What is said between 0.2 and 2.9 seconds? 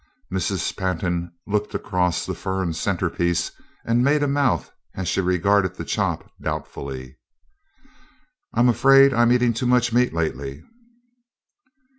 Mrs. Pantin looked across the fern